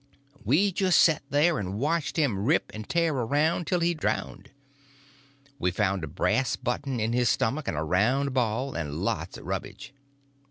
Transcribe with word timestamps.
We 0.43 0.71
just 0.71 0.97
set 0.99 1.21
there 1.29 1.59
and 1.59 1.77
watched 1.77 2.17
him 2.17 2.43
rip 2.43 2.71
and 2.73 2.89
tear 2.89 3.13
around 3.13 3.67
till 3.67 3.81
he 3.81 3.93
drownded. 3.93 4.51
We 5.59 5.69
found 5.69 6.03
a 6.03 6.07
brass 6.07 6.55
button 6.55 6.99
in 6.99 7.13
his 7.13 7.29
stomach 7.29 7.67
and 7.67 7.77
a 7.77 7.83
round 7.83 8.33
ball, 8.33 8.73
and 8.73 8.95
lots 9.01 9.37
of 9.37 9.45
rubbage. 9.45 9.93